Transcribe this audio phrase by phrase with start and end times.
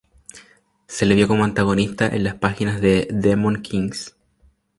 [0.87, 4.15] Se le vio como antagonista en las páginas de "Demon Knights".